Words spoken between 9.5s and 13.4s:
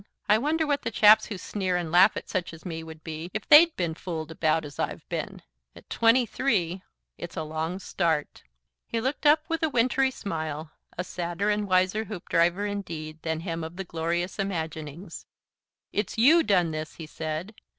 a wintry smile, a sadder and wiser Hoopdriver indeed